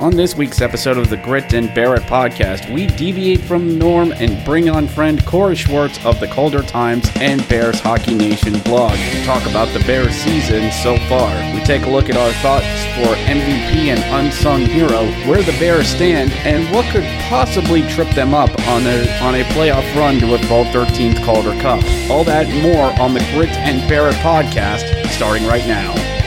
[0.00, 4.12] On this week's episode of the Grit and Bear It podcast, we deviate from norm
[4.12, 8.96] and bring on friend Corey Swartz of the Calder Times and Bears Hockey Nation blog
[8.96, 11.34] to talk about the Bears season so far.
[11.52, 15.88] We take a look at our thoughts for MVP and unsung hero, where the Bears
[15.88, 20.36] stand, and what could possibly trip them up on a on a playoff run to
[20.36, 21.82] a 12th 13th Calder Cup.
[22.08, 26.17] All that more on the Grit and Bear It podcast, starting right now.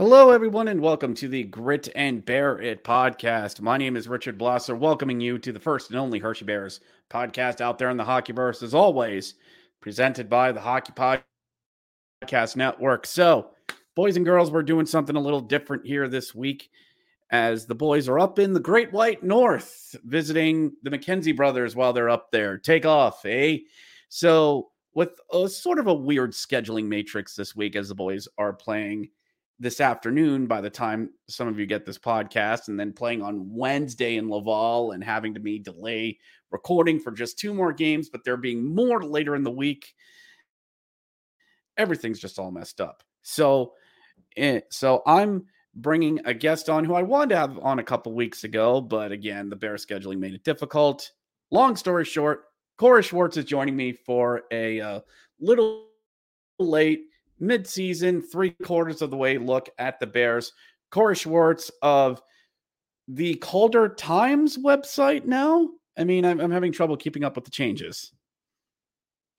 [0.00, 3.60] Hello, everyone, and welcome to the Grit and Bear It podcast.
[3.60, 7.60] My name is Richard Blosser, welcoming you to the first and only Hershey Bears podcast
[7.60, 9.34] out there in the Hockeyverse, as always,
[9.82, 13.04] presented by the Hockey Podcast Network.
[13.04, 13.50] So,
[13.94, 16.70] boys and girls, we're doing something a little different here this week
[17.30, 21.92] as the boys are up in the Great White North visiting the McKenzie brothers while
[21.92, 22.56] they're up there.
[22.56, 23.58] Take off, eh?
[24.08, 28.54] So, with a sort of a weird scheduling matrix this week as the boys are
[28.54, 29.10] playing
[29.60, 33.54] this afternoon by the time some of you get this podcast and then playing on
[33.54, 36.18] Wednesday in Laval and having to be delay
[36.50, 39.94] recording for just two more games, but there being more later in the week.
[41.76, 43.02] Everything's just all messed up.
[43.20, 43.74] So,
[44.70, 48.44] so I'm bringing a guest on who I wanted to have on a couple weeks
[48.44, 51.10] ago, but again, the bear scheduling made it difficult.
[51.50, 52.44] Long story short,
[52.78, 55.00] Corey Swartz is joining me for a uh,
[55.38, 55.88] little
[56.58, 57.09] late
[57.40, 60.52] midseason, three quarters of the way look at the Bears.
[60.90, 62.20] Corey Swartz of
[63.08, 65.68] the Calder Times website now.
[65.98, 68.12] I mean, I'm, I'm having trouble keeping up with the changes.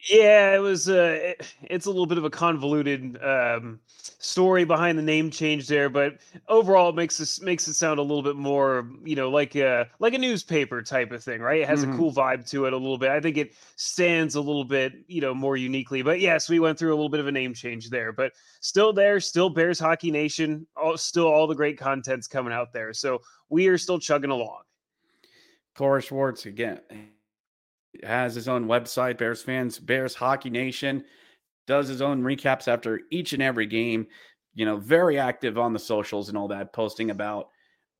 [0.10, 0.90] Yeah, it was.
[0.90, 3.80] Uh, it, it's a little bit of a convoluted um,
[4.18, 6.18] story behind the name change there, but
[6.48, 9.88] overall, it makes this makes it sound a little bit more, you know, like a
[10.00, 11.62] like a newspaper type of thing, right?
[11.62, 11.94] It has Mhm.
[11.94, 13.12] a cool vibe to it a little bit.
[13.12, 16.02] I think it stands a little bit, you know, more uniquely.
[16.02, 18.94] But yes, we went through a little bit of a name change there, but still
[18.94, 22.92] there, still Bears Hockey Nation, all, still all the great content's coming out there.
[22.94, 24.64] So we are still chugging along.
[25.76, 26.82] Corey Swartz again
[28.04, 31.04] has his own website, Bears fans, Bears Hockey Nation,
[31.68, 34.08] does his own recaps after each and every game.
[34.54, 37.50] You know, very active on the socials and all that, posting about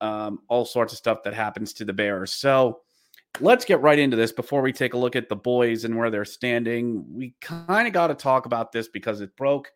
[0.02, 2.34] um, all sorts of stuff that happens to the Bears.
[2.34, 2.82] So
[3.40, 6.10] let's get right into this before we take a look at the boys and where
[6.10, 7.06] they're standing.
[7.14, 9.72] We kind of got to talk about this because it broke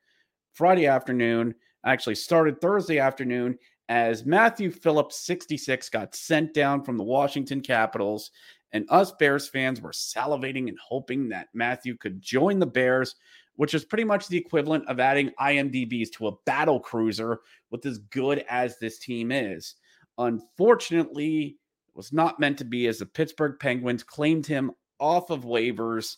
[0.54, 1.56] Friday afternoon,
[1.86, 8.32] actually started Thursday afternoon as Matthew Phillips, 66, got sent down from the Washington Capitals.
[8.76, 13.16] And us Bears fans were salivating and hoping that Matthew could join the Bears,
[13.56, 17.40] which is pretty much the equivalent of adding IMDBs to a battle cruiser
[17.72, 19.76] with as good as this team is.
[20.18, 21.56] Unfortunately,
[21.88, 26.18] it was not meant to be as the Pittsburgh Penguins claimed him off of waivers.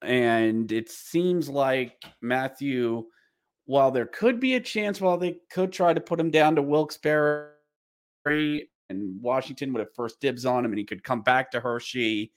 [0.00, 3.06] And it seems like Matthew,
[3.64, 6.62] while there could be a chance, while they could try to put him down to
[6.62, 7.54] Wilkes-Barre
[8.90, 12.32] and Washington would have first dibs on him and he could come back to Hershey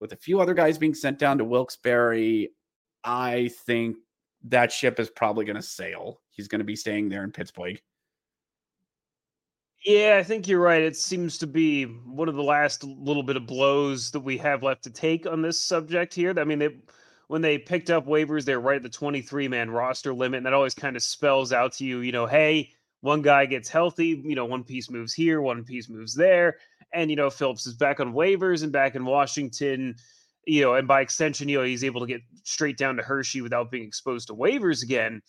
[0.00, 2.48] with a few other guys being sent down to Wilkes-Barre,
[3.04, 3.96] I think
[4.44, 6.20] that ship is probably going to sail.
[6.30, 7.80] He's going to be staying there in Pittsburgh.
[9.84, 10.82] Yeah, I think you're right.
[10.82, 14.62] It seems to be one of the last little bit of blows that we have
[14.62, 16.34] left to take on this subject here.
[16.36, 16.76] I mean, they
[17.28, 20.52] when they picked up waivers, they're right at the 23 man roster limit, and that
[20.52, 24.34] always kind of spells out to you, you know, hey, one guy gets healthy, you
[24.34, 26.56] know, one piece moves here, one piece moves there,
[26.92, 29.96] and you know, Phillips is back on waivers and back in Washington,
[30.46, 33.40] you know, and by extension, you know, he's able to get straight down to Hershey
[33.40, 35.22] without being exposed to waivers again.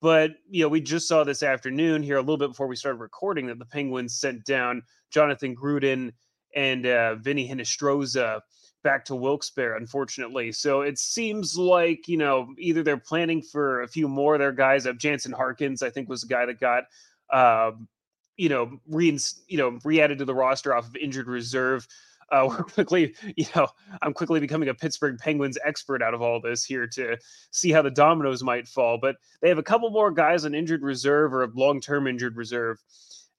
[0.00, 3.00] But you know, we just saw this afternoon here a little bit before we started
[3.00, 6.12] recording that the Penguins sent down Jonathan Gruden
[6.54, 8.40] and uh, Vinny Hinostroza
[8.84, 10.52] back to Wilkes-Barre, unfortunately.
[10.52, 14.52] So it seems like you know either they're planning for a few more of their
[14.52, 14.86] guys.
[14.86, 16.84] Up Jansen Harkins, I think, was the guy that got
[17.32, 17.88] um,
[18.36, 21.86] you know re you know re-added to the roster off of injured reserve.
[22.30, 23.66] Uh, we're quickly, you know,
[24.02, 27.16] I'm quickly becoming a Pittsburgh Penguins expert out of all this here to
[27.52, 28.98] see how the dominoes might fall.
[29.00, 32.78] But they have a couple more guys on injured reserve or a long-term injured reserve.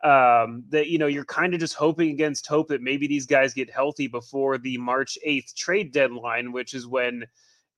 [0.04, 3.54] um, that you know you're kind of just hoping against hope that maybe these guys
[3.54, 7.26] get healthy before the March 8th trade deadline, which is when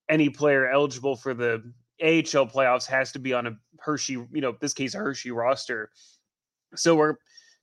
[0.10, 1.64] any player eligible for the
[2.02, 5.90] AHL playoffs has to be on a Hershey, you know, this case a Hershey roster.
[6.76, 7.16] So we're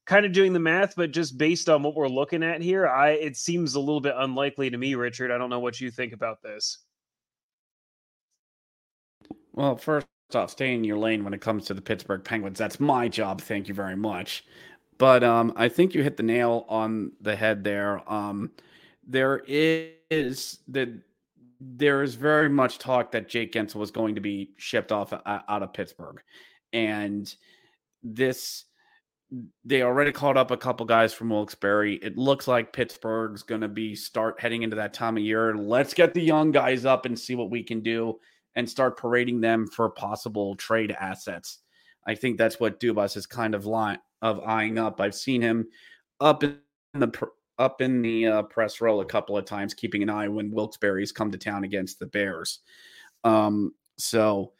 [0.06, 3.10] kind of doing the math, but just based on what we're looking at here, I
[3.10, 5.30] it seems a little bit unlikely to me, Richard.
[5.30, 6.78] I don't know what you think about this.
[9.52, 12.58] Well, first off, stay in your lane when it comes to the Pittsburgh Penguins.
[12.58, 13.40] That's my job.
[13.40, 14.44] Thank you very much.
[14.98, 18.02] But um, I think you hit the nail on the head there.
[18.12, 18.50] Um,
[19.06, 20.88] there is that
[21.60, 25.40] there is very much talk that Jake Guentzel was going to be shipped off uh,
[25.48, 26.20] out of Pittsburgh,
[26.72, 27.34] and
[28.02, 28.64] this
[29.64, 31.96] they already called up a couple guys from Wilkes-Barre.
[31.96, 35.54] It looks like Pittsburgh's going to be start heading into that time of year.
[35.54, 38.18] Let's get the young guys up and see what we can do
[38.56, 41.58] and start parading them for possible trade assets.
[42.06, 44.98] I think that's what Dubas is kind of line of eyeing up.
[44.98, 45.66] I've seen him
[46.20, 46.58] up in
[46.94, 47.28] the
[47.58, 51.12] up in the uh, press row a couple of times, keeping an eye when Wilkes-Barre's
[51.12, 52.60] come to town against the Bears.
[53.24, 54.52] Um, so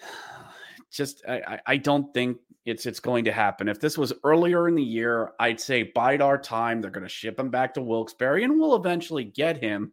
[0.90, 3.68] just I, I don't think it's it's going to happen.
[3.68, 6.80] If this was earlier in the year, I'd say bide our time.
[6.80, 9.92] They're going to ship him back to Wilkes-Barre, and we'll eventually get him.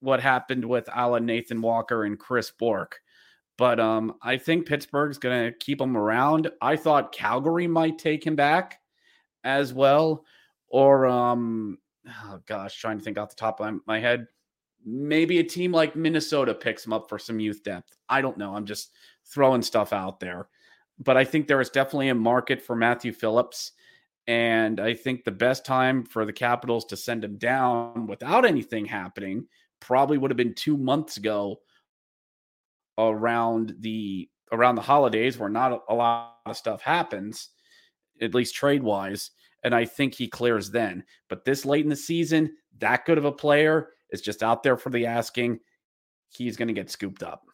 [0.00, 2.98] What happened with Alan Nathan Walker and Chris Bourque,
[3.56, 6.50] But um, I think Pittsburgh's going to keep him around.
[6.60, 8.80] I thought Calgary might take him back
[9.44, 10.24] as well,
[10.72, 11.78] or um,
[12.24, 14.26] oh gosh, trying to think off the top of my head,
[14.84, 17.96] maybe a team like Minnesota picks him up for some youth depth.
[18.08, 18.56] I don't know.
[18.56, 18.90] I'm just
[19.24, 20.48] throwing stuff out there
[20.98, 23.72] but I think there is definitely a market for Matthew Phillips.
[24.26, 28.84] And I think the best time for the Capitals to send him down without anything
[28.84, 29.46] happening
[29.80, 31.56] probably would have been two months ago
[32.98, 37.48] around the around the holidays where not a lot of stuff happens,
[38.20, 39.30] at least trade wise.
[39.64, 41.04] And I think he clears then.
[41.28, 44.76] But this late in the season, that good of a player is just out there
[44.76, 45.60] for the asking.
[46.30, 47.44] He's going to get scooped up.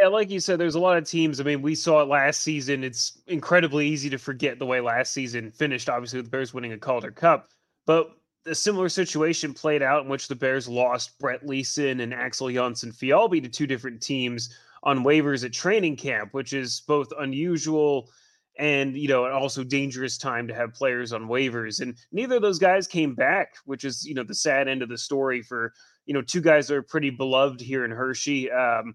[0.00, 1.40] Yeah, like you said, there's a lot of teams.
[1.40, 2.82] I mean, we saw it last season.
[2.82, 6.72] It's incredibly easy to forget the way last season finished, obviously, with the Bears winning
[6.72, 7.50] a Calder Cup.
[7.84, 8.10] But
[8.46, 13.42] a similar situation played out in which the Bears lost Brett Leason and Axel Jonsson-Fjallby
[13.42, 18.10] to two different teams on waivers at training camp, which is both unusual
[18.58, 22.58] and you know also dangerous time to have players on waivers and neither of those
[22.58, 25.72] guys came back which is you know the sad end of the story for
[26.04, 28.94] you know two guys that are pretty beloved here in hershey um,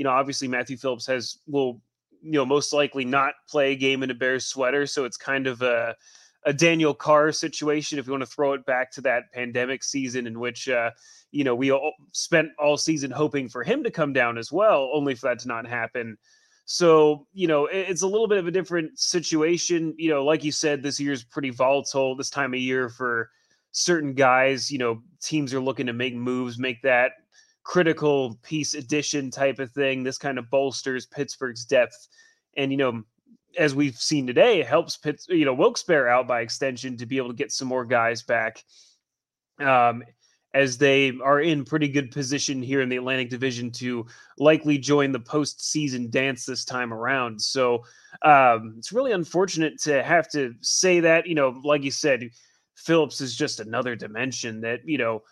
[0.00, 1.80] you know, obviously Matthew Phillips has will
[2.22, 5.46] you know most likely not play a game in a Bears sweater, so it's kind
[5.46, 5.94] of a
[6.46, 10.26] a Daniel Carr situation if you want to throw it back to that pandemic season
[10.26, 10.90] in which uh,
[11.32, 14.90] you know we all spent all season hoping for him to come down as well,
[14.94, 16.16] only for that to not happen.
[16.64, 19.94] So, you know, it's a little bit of a different situation.
[19.98, 23.30] You know, like you said, this year's pretty volatile this time of year for
[23.72, 24.70] certain guys.
[24.70, 27.12] You know, teams are looking to make moves, make that
[27.62, 30.02] critical piece addition type of thing.
[30.02, 32.08] This kind of bolsters Pittsburgh's depth.
[32.56, 33.02] And, you know,
[33.58, 37.16] as we've seen today, it helps Pitts, you know, Wilkes-Barre out by extension to be
[37.16, 38.64] able to get some more guys back.
[39.58, 40.04] Um,
[40.52, 44.06] as they are in pretty good position here in the Atlantic Division to
[44.38, 47.40] likely join the postseason dance this time around.
[47.40, 47.84] So
[48.22, 51.26] um, it's really unfortunate to have to say that.
[51.26, 52.30] You know, like you said,
[52.74, 55.22] Phillips is just another dimension that you know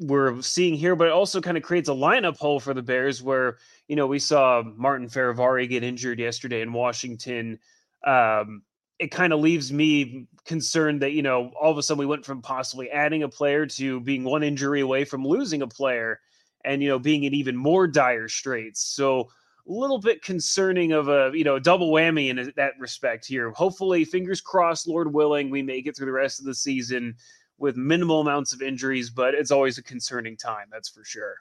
[0.00, 3.22] we're seeing here, but it also kind of creates a lineup hole for the Bears
[3.22, 3.58] where,
[3.88, 7.58] you know, we saw Martin Fehervary get injured yesterday in Washington.
[8.06, 8.62] Um,
[8.98, 12.24] it kind of leaves me concerned that, you know, all of a sudden we went
[12.24, 16.20] from possibly adding a player to being one injury away from losing a player
[16.64, 18.82] and, you know, being in even more dire straits.
[18.82, 19.28] So,
[19.68, 23.50] a little bit concerning of a, you know, double whammy in that respect here.
[23.50, 27.14] Hopefully, fingers crossed, Lord willing, we make it through the rest of the season
[27.58, 31.34] with minimal amounts of injuries, but it's always a concerning time, that's for sure.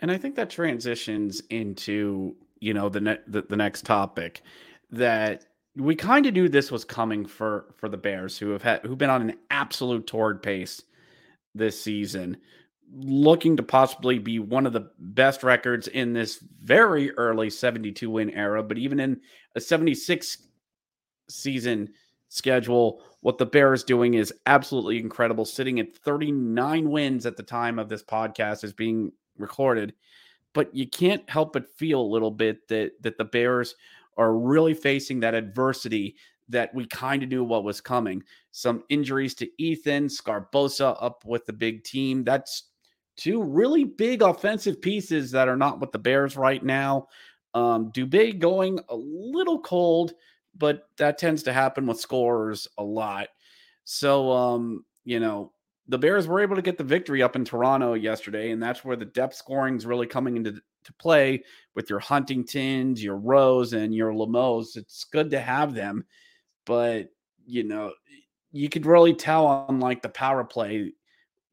[0.00, 4.42] And I think that transitions into, you know, the ne- the, the next topic
[4.90, 5.44] that
[5.76, 8.98] we kind of knew this was coming for for the Bears who have had who've
[8.98, 10.82] been on an absolute torrid pace
[11.54, 12.38] this season,
[12.92, 18.30] looking to possibly be one of the best records in this very early 72 win
[18.30, 19.20] era, but even in
[19.54, 20.38] a 76
[21.28, 21.90] season
[22.28, 23.02] schedule.
[23.20, 27.88] What the Bears doing is absolutely incredible, sitting at 39 wins at the time of
[27.88, 29.94] this podcast is being recorded.
[30.54, 33.74] But you can't help but feel a little bit that that the Bears
[34.16, 36.16] are really facing that adversity
[36.48, 38.22] that we kind of knew what was coming.
[38.50, 42.24] Some injuries to Ethan, Sgarbossa up with the big team.
[42.24, 42.64] That's
[43.16, 47.08] two really big offensive pieces that are not with the Bears right now.
[47.54, 50.12] Um, Dubé going a little cold,
[50.56, 53.28] but that tends to happen with scorers a lot.
[53.84, 55.52] So, um, you know,
[55.88, 58.96] the Bears were able to get the victory up in Toronto yesterday, and that's where
[58.96, 61.42] the depth scoring is really coming into to play
[61.74, 64.76] with your Huntingtons, your Rose, and your Limoges.
[64.76, 66.04] It's good to have them,
[66.66, 67.08] but
[67.46, 67.92] you know,
[68.52, 70.92] you could really tell on like the power play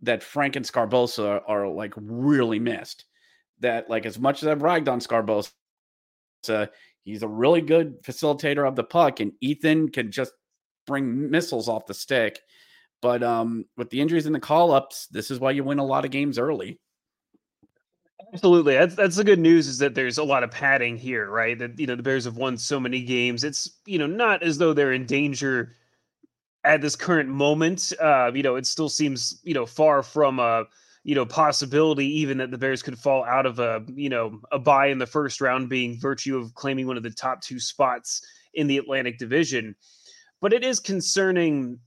[0.02, 3.06] that Frank and Sgarbossa are, are like really missed.
[3.60, 5.52] That like as much as I've ragged on Sgarbossa,
[7.04, 10.32] he's a really good facilitator of the puck, and Ethan can just
[10.88, 12.40] bring missiles off the stick.
[13.02, 15.86] But um, with the injuries and the call ups, this is why you win a
[15.86, 16.80] lot of games early.
[18.34, 18.76] Absolutely.
[18.76, 21.58] That's that's the good news is that there's a lot of padding here, right?
[21.58, 23.44] That you know the Bears have won so many games.
[23.44, 25.76] It's you know not as though they're in danger
[26.64, 27.92] at this current moment.
[28.00, 30.66] Uh, you know, it still seems you know far from a
[31.04, 34.60] you know possibility even that the Bears could fall out of a you know a
[34.60, 38.22] buy in the first round, being virtue of claiming one of the top two spots
[38.54, 39.76] in the Atlantic Division.
[40.40, 41.80] But it is concerning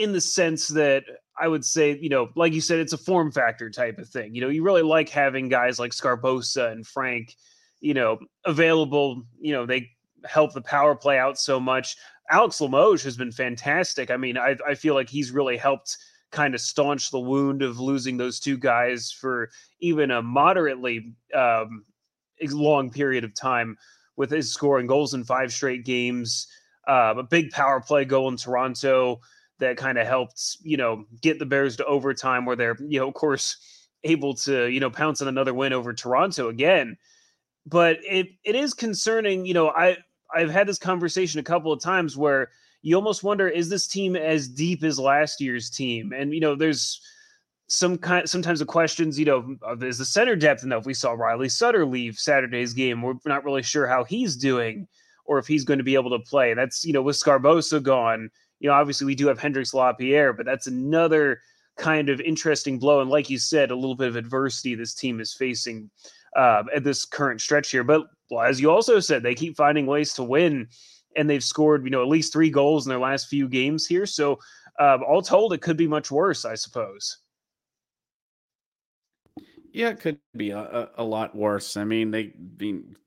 [0.00, 1.04] in the sense that
[1.38, 4.34] I would say, you know, like you said, it's a form factor type of thing.
[4.34, 7.36] You know, you really like having guys like Sgarbossa and Frank,
[7.80, 9.22] you know, available.
[9.38, 9.90] You know, they
[10.24, 11.96] help the power play out so much.
[12.30, 14.10] Alex Limoges has been fantastic.
[14.10, 15.98] I mean, I, I feel like he's really helped
[16.32, 21.84] kind of staunch the wound of losing those two guys for even a moderately um,
[22.42, 23.76] long period of time
[24.16, 26.46] with his scoring goals in five straight games.
[26.88, 29.20] Uh, a big power play goal in Toronto
[29.60, 33.08] that kind of helped, you know, get the Bears to overtime where they're, you know,
[33.08, 33.56] of course,
[34.04, 36.96] able to, you know, pounce on another win over Toronto again.
[37.66, 39.98] But it it is concerning, you know, I
[40.34, 42.50] I've had this conversation a couple of times where
[42.82, 46.12] you almost wonder is this team as deep as last year's team?
[46.12, 47.00] And you know, there's
[47.68, 50.86] some kind sometimes the questions, you know, is the center depth enough?
[50.86, 53.02] We saw Riley Sutter leave Saturday's game.
[53.02, 54.88] We're not really sure how he's doing
[55.24, 56.54] or if he's going to be able to play.
[56.54, 60.46] That's, you know, with Sgarbossa gone, you know, obviously we do have Hendrix Lapierre, but
[60.46, 61.40] that's another
[61.76, 63.00] kind of interesting blow.
[63.00, 65.90] And like you said, a little bit of adversity this team is facing
[66.36, 67.82] uh, at this current stretch here.
[67.82, 70.68] But well, as you also said, they keep finding ways to win,
[71.16, 74.06] and they've scored, you know, at least three goals in their last few games here.
[74.06, 74.38] So
[74.78, 77.18] um, all told, it could be much worse, I suppose.
[79.72, 81.76] Yeah, it could be a, a, lot worse.
[81.76, 82.32] I mean, they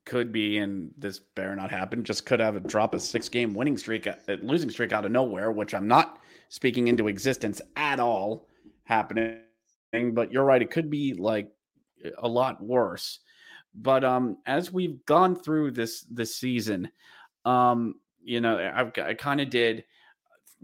[0.06, 2.04] could be, and this better not happen.
[2.04, 5.12] Just could have a drop a six game winning streak, a losing streak out of
[5.12, 8.48] nowhere, which I'm not speaking into existence at all
[8.84, 9.40] happening.
[9.92, 11.50] But you're right; it could be like
[12.18, 13.20] a lot worse.
[13.74, 16.90] But um, as we've gone through this this season,
[17.44, 19.84] um, you know, I've I kind of did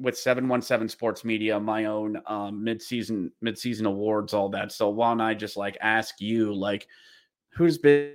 [0.00, 4.72] with 717 Sports Media, my own um, mid-season mid-season awards, all that.
[4.72, 6.86] So why don't I just like ask you, like,
[7.50, 8.14] who's been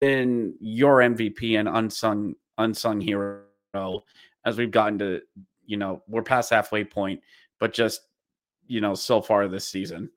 [0.00, 3.42] been your MVP and unsung unsung hero
[4.44, 5.20] as we've gotten to,
[5.64, 7.20] you know, we're past halfway point,
[7.58, 8.02] but just
[8.66, 10.10] you know, so far this season.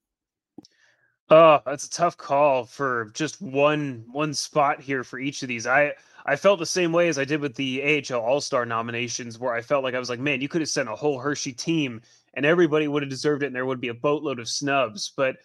[1.29, 5.67] Oh, that's a tough call for just one one spot here for each of these.
[5.67, 5.93] I
[6.27, 9.53] I felt the same way as I did with the AHL All Star nominations, where
[9.53, 12.01] I felt like I was like, man, you could have sent a whole Hershey team
[12.33, 15.11] and everybody would have deserved it, and there would be a boatload of snubs.
[15.15, 15.37] But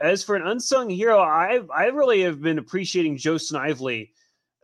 [0.00, 4.10] as for an unsung hero, I I really have been appreciating Joe Snively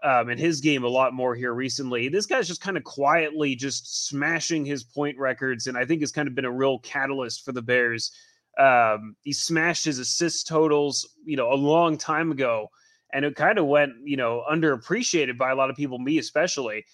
[0.03, 2.09] um, in his game a lot more here recently.
[2.09, 6.13] This guy's just kind of quietly just smashing his point records, and I think has
[6.13, 8.11] kind of been a real catalyst for the Bears.
[8.59, 12.69] Um, he smashed his assist totals, you know, a long time ago
[13.13, 16.85] and it kind of went, you know, underappreciated by a lot of people, me especially.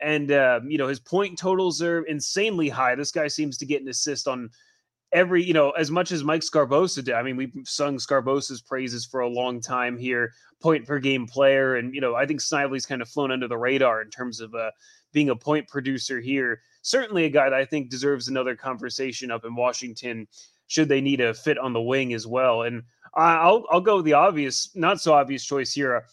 [0.00, 2.94] And uh, you know, his point totals are insanely high.
[2.94, 4.50] This guy seems to get an assist on
[5.12, 7.14] every, you know, as much as Mike Sgarbossa did.
[7.14, 11.76] I mean, we've sung Sgarbossa's praises for a long time here, point per game player,
[11.76, 14.54] and you know, I think Snively's kind of flown under the radar in terms of
[14.54, 14.72] uh,
[15.12, 16.60] being a point producer here.
[16.82, 20.26] Certainly, a guy that I think deserves another conversation up in Washington.
[20.66, 22.62] Should they need a fit on the wing as well?
[22.62, 22.82] And
[23.14, 26.04] I'll I'll go with the obvious, not so obvious choice here.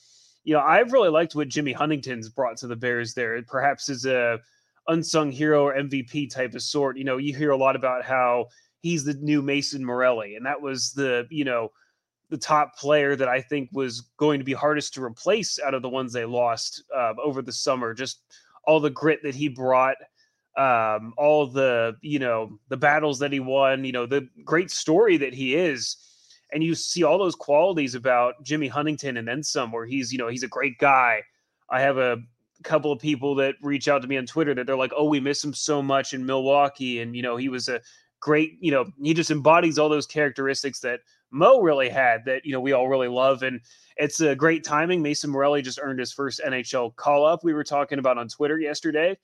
[0.44, 3.42] You know, I've really liked what Jimmy Huntington's brought to the Bears there.
[3.44, 4.40] Perhaps as a
[4.88, 6.98] unsung hero or MVP type of sort.
[6.98, 8.48] You know, you hear a lot about how
[8.82, 11.72] he's the new Mason Morelli, and that was the you know
[12.30, 15.82] the top player that I think was going to be hardest to replace out of
[15.82, 17.94] the ones they lost uh, over the summer.
[17.94, 18.22] Just
[18.66, 19.98] all the grit that he brought,
[20.58, 25.18] um, all the you know the battles that he won, you know the great story
[25.18, 25.98] that he is
[26.54, 30.18] and you see all those qualities about Jimmy Huntington and then some, where he's you
[30.18, 31.22] know he's a great guy.
[31.70, 32.18] I have a
[32.64, 35.20] couple of people that reach out to me on Twitter that they're like, "Oh, we
[35.20, 37.82] miss him so much in Milwaukee," and you know he was a
[38.22, 42.54] great, you know, he just embodies all those characteristics that Mo really had that, you
[42.54, 43.44] know, we all really love.
[43.44, 43.60] And
[43.98, 45.02] it's a great timing.
[45.02, 47.44] Mason Morelli just earned his first NHL call up.
[47.44, 49.18] We were talking about on Twitter yesterday.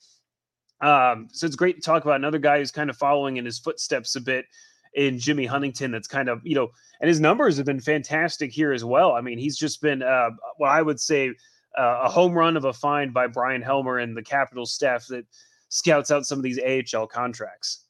[0.82, 3.60] Um, so it's great to talk about another guy who's kind of following in his
[3.60, 4.46] footsteps a bit
[4.94, 5.92] in Jimmy Huntington.
[5.92, 6.70] That's kind of, you know,
[7.02, 9.14] and his numbers have been fantastic here as well.
[9.14, 11.30] I mean, he's just been uh, what I would say
[11.78, 15.26] uh, a home run of a find by Bryan Helmer and the Capitals staff that
[15.70, 17.86] scouts out some of these AHL contracts.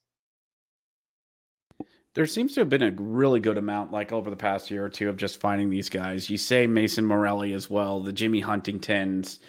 [2.15, 4.89] There seems to have been a really good amount, like over the past year or
[4.89, 6.29] two, of just finding these guys.
[6.29, 9.39] You say Mason Morelli as well, the Jimmy Huntingtons,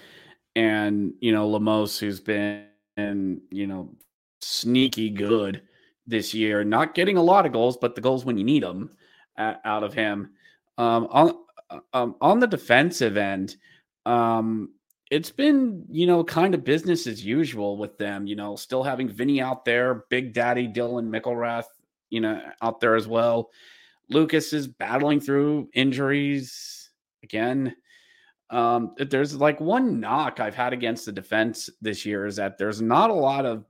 [0.54, 2.66] and you know Limoges, who's been
[3.50, 3.90] you know
[4.40, 5.62] sneaky good
[6.06, 6.64] this year.
[6.64, 8.90] Not getting a lot of goals, but the goals when you need them
[9.36, 10.30] out of him.
[10.76, 11.34] Um, on
[11.92, 13.56] um, on the defensive end,
[14.06, 14.70] um,
[15.10, 18.26] it's been you know kind of business as usual with them.
[18.26, 21.64] You know, still having Vinny out there, Big Daddy Dylan McIlrath
[22.10, 23.50] you know, out there as well.
[24.10, 26.90] Lucas is battling through injuries
[27.22, 27.74] again.
[28.50, 32.80] Um, there's like one knock I've had against the defense this year is that there's
[32.80, 33.64] not a lot of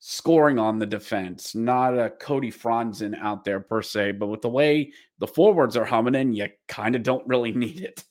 [0.00, 4.48] scoring on the defense, not a Cody Franzen out there per se, but with the
[4.48, 8.04] way the forwards are humming in, you kind of don't really need it.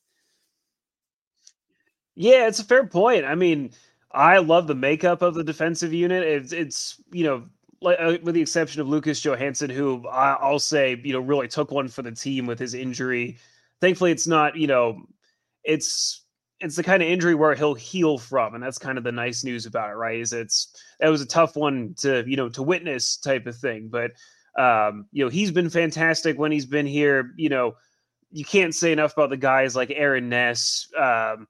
[2.16, 3.26] Yeah, it's a fair point.
[3.26, 3.72] I mean,
[4.12, 6.24] I love the makeup of the defensive unit.
[6.24, 7.44] It's it's you know
[7.86, 11.72] uh, with the exception of Lucas Johansson, who I, I'll say, you know, really took
[11.72, 13.38] one for the team with his injury.
[13.82, 15.04] Thankfully, it's not, you know,
[15.68, 16.24] it's
[16.60, 19.44] it's the kind of injury where he'll heal from, and that's kind of the nice
[19.44, 20.20] news about it, right?
[20.20, 23.90] Is it's that was a tough one to you know to witness type of thing,
[23.90, 24.12] but
[24.58, 27.34] um, you know he's been fantastic when he's been here.
[27.36, 27.76] You know,
[28.32, 30.88] you can't say enough about the guys like Aaron Ness.
[30.98, 31.48] Um,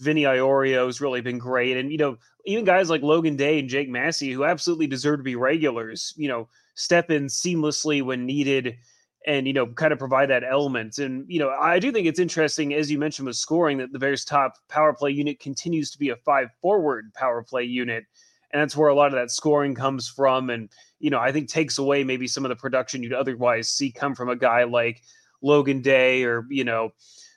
[0.00, 1.76] Vinny Iorio has really been great.
[1.76, 5.22] And, you know, even guys like Logan Day and Jake Massie, who absolutely deserve to
[5.22, 8.78] be regulars, you know, step in seamlessly when needed
[9.26, 10.98] and, you know, kind of provide that element.
[10.98, 13.98] And, you know, I do think it's interesting, as you mentioned with scoring, that the
[13.98, 18.04] Bears' top power play unit continues to be a five forward power play unit.
[18.52, 20.50] And that's where a lot of that scoring comes from.
[20.50, 23.92] And, you know, I think takes away maybe some of the production you'd otherwise see
[23.92, 25.02] come from a guy like
[25.42, 26.90] Logan Day or, you know,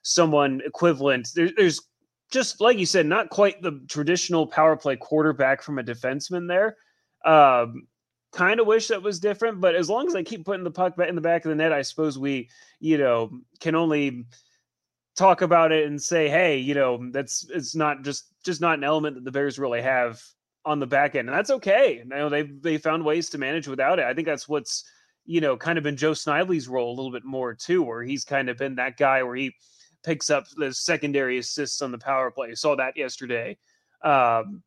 [0.03, 1.29] someone equivalent.
[1.35, 1.81] There, there's
[2.31, 6.77] just like you said, not quite the traditional power play quarterback from a defenseman there.
[7.25, 7.87] Um,
[8.33, 10.97] kind of wish that was different, but as long as I keep putting the puck
[10.99, 14.25] in the back of the net, I suppose we, you know, can only
[15.15, 18.83] talk about it and say, hey, you know, that's it's not just just not an
[18.83, 20.21] element that the Bears really have
[20.65, 21.97] on the back end, and that's okay.
[21.99, 24.05] You know, they they found ways to manage without it.
[24.05, 24.83] I think that's what's
[25.25, 28.25] you know kind of been Joe Snively's role a little bit more too, where he's
[28.25, 29.53] kind of been that guy where he
[30.03, 32.55] picks up the secondary assists on the power play.
[32.55, 33.57] Saw that yesterday.
[34.03, 34.63] Um,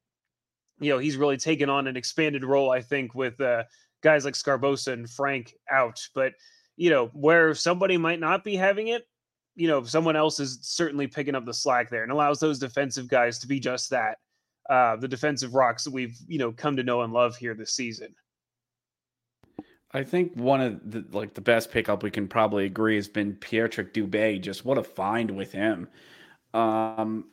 [0.78, 3.64] you know, he's really taken on an expanded role, I think, with uh,
[4.02, 6.00] guys like Sgarbossa and Frank out.
[6.14, 6.32] But,
[6.76, 9.06] you know, where somebody might not be having it,
[9.54, 13.08] you know, someone else is certainly picking up the slack there and allows those defensive
[13.08, 14.18] guys to be just that.
[14.68, 17.72] Uh, the defensive rocks that we've, you know, come to know and love here this
[17.72, 18.14] season.
[19.92, 23.34] I think one of the like the best pickup we can probably agree has been
[23.34, 24.40] Pierrick Dubé.
[24.40, 25.88] Just what a find with him.
[26.52, 27.26] Um,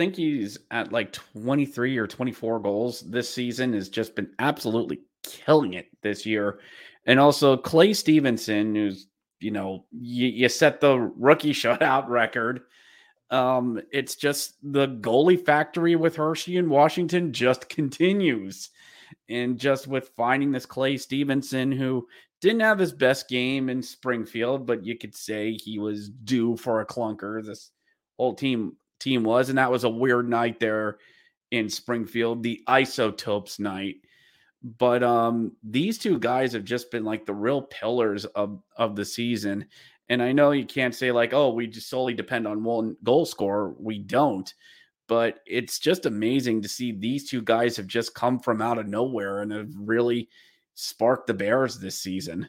[0.00, 3.74] think he's at like 23 or 24 goals this season.
[3.74, 6.60] Has just been absolutely killing it this year.
[7.04, 9.08] And also Clay Stevenson, who's
[9.40, 12.62] you know you, you set the rookie shutout record.
[13.30, 18.70] Um, it's just the goalie factory with Hershey and Washington just continues
[19.28, 22.08] and just with finding this Clay Stevenson who
[22.40, 26.80] didn't have his best game in Springfield, but you could say he was due for
[26.80, 27.44] a clunker.
[27.44, 27.70] This
[28.16, 30.98] whole team team was, and that was a weird night there
[31.50, 33.96] in Springfield, the isotopes night.
[34.78, 39.04] But um, these two guys have just been like the real pillars of of the
[39.04, 39.66] season.
[40.08, 43.24] And I know you can't say like, oh, we just solely depend on one goal
[43.24, 43.74] scorer.
[43.78, 44.52] We don't
[45.10, 48.86] but it's just amazing to see these two guys have just come from out of
[48.86, 50.28] nowhere and have really
[50.76, 52.48] sparked the Bears this season.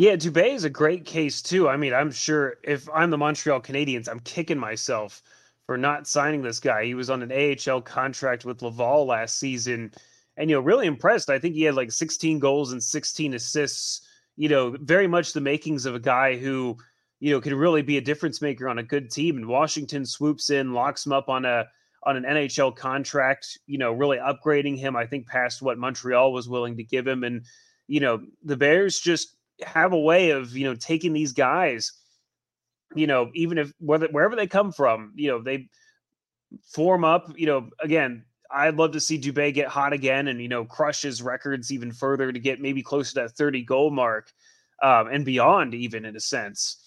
[0.00, 1.68] Yeah, Dubé is a great case too.
[1.68, 5.22] I mean, I'm sure if I'm the Montreal Canadiens, I'm kicking myself
[5.66, 6.86] for not signing this guy.
[6.86, 9.92] He was on an AHL contract with Laval last season,
[10.38, 11.28] and you know, really impressed.
[11.28, 14.00] I think he had like 16 goals and 16 assists.
[14.38, 16.78] You know, very much the makings of a guy who
[17.18, 19.36] you know, can really be a difference maker on a good team.
[19.36, 21.66] And Washington swoops in, locks him up on a
[22.04, 26.48] on an NHL contract, you know, really upgrading him, I think, past what Montreal was
[26.48, 27.22] willing to give him.
[27.22, 27.44] And,
[27.86, 31.92] you know, the Bears just have a way of, you know, taking these guys,
[32.94, 35.68] you know, even if whether wherever they come from, you know, they
[36.72, 40.48] form up, you know, again, I'd love to see Dubé get hot again and you
[40.48, 44.32] know crush his records even further to get maybe close to that 30 goal mark
[44.82, 46.78] um, and beyond, even in a sense.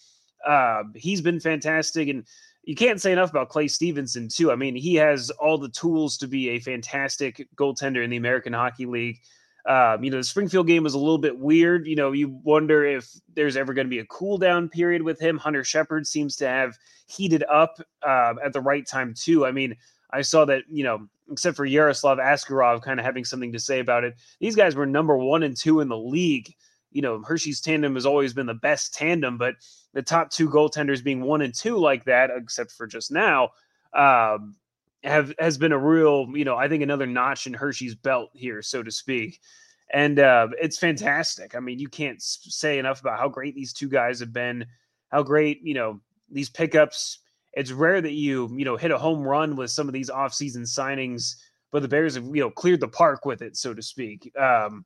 [0.45, 2.25] Uh, he's been fantastic, and
[2.63, 4.51] you can't say enough about Clay Stevenson too.
[4.51, 8.53] I mean, he has all the tools to be a fantastic goaltender in the American
[8.53, 9.19] Hockey League.
[9.65, 11.87] Um, you know, the Springfield game was a little bit weird.
[11.87, 15.19] You know, you wonder if there's ever going to be a cool down period with
[15.19, 15.37] him.
[15.37, 19.45] Hunter Shepard seems to have heated up uh, at the right time too.
[19.45, 19.75] I mean,
[20.11, 23.79] I saw that you know, except for Yaroslav Askarov kind of having something to say
[23.79, 24.15] about it.
[24.39, 26.53] These guys were number one and two in the league.
[26.91, 29.55] You know, Hershey's tandem has always been the best tandem, but
[29.93, 33.49] the top two goaltenders being one and two like that, except for just now,
[33.93, 34.55] um,
[35.03, 38.61] have has been a real, you know, I think another notch in Hershey's belt here,
[38.61, 39.39] so to speak.
[39.93, 41.55] And uh, it's fantastic.
[41.55, 44.65] I mean, you can't say enough about how great these two guys have been,
[45.09, 47.19] how great, you know, these pickups.
[47.53, 50.61] It's rare that you, you know, hit a home run with some of these offseason
[50.61, 51.35] signings,
[51.71, 54.31] but the Bears have, you know, cleared the park with it, so to speak.
[54.35, 54.85] Um,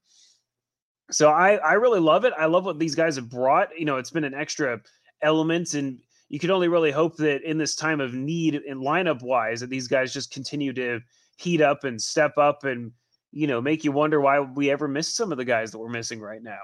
[1.10, 2.34] so I, I really love it.
[2.38, 3.70] I love what these guys have brought.
[3.78, 4.82] You know, it's been an extra
[5.22, 6.00] element and
[6.30, 9.70] you can only really hope that in this time of need and lineup wise that
[9.70, 11.00] these guys just continue to
[11.38, 12.92] heat up and step up and
[13.32, 15.90] you know make you wonder why we ever missed some of the guys that we're
[15.90, 16.58] missing right now.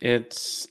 [0.00, 0.68] It's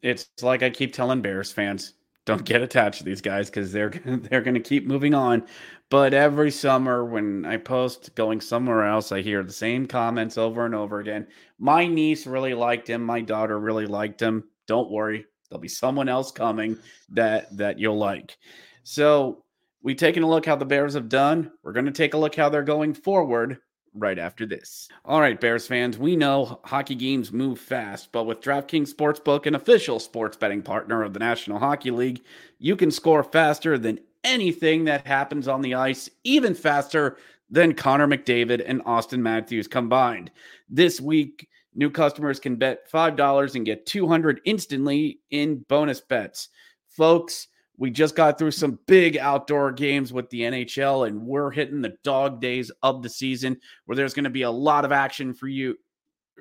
[0.00, 1.94] it's like i keep telling bears fans
[2.24, 5.44] don't get attached to these guys because they're they're going to keep moving on.
[5.88, 10.64] But every summer when i post going somewhere else i hear the same comments over
[10.66, 11.26] and over again.
[11.58, 13.02] My niece really liked him.
[13.02, 14.44] My daughter really liked him.
[14.66, 16.78] Don't worry There'll be someone else coming
[17.10, 18.36] that that you'll like.
[18.82, 19.44] So
[19.82, 21.52] we taking a look how the Bears have done.
[21.62, 23.58] We're going to take a look how they're going forward
[23.94, 24.88] right after this.
[25.04, 29.54] All right, Bears fans, we know hockey games move fast, but with DraftKings Sportsbook, an
[29.54, 32.22] official sports betting partner of the National Hockey League,
[32.58, 37.16] you can score faster than anything that happens on the ice, even faster
[37.48, 40.30] than Connor McDavid and Austin Matthews combined.
[40.68, 46.48] This week, New customers can bet $5 and get 200 instantly in bonus bets.
[46.88, 51.82] Folks, we just got through some big outdoor games with the NHL and we're hitting
[51.82, 55.34] the dog days of the season where there's going to be a lot of action
[55.34, 55.76] for you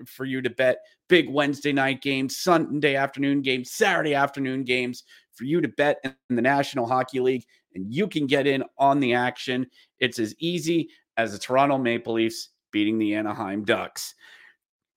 [0.07, 5.43] for you to bet big Wednesday night games, Sunday afternoon games, Saturday afternoon games for
[5.43, 7.45] you to bet in the National Hockey League
[7.75, 9.67] and you can get in on the action.
[9.99, 14.15] It's as easy as the Toronto Maple Leafs beating the Anaheim Ducks.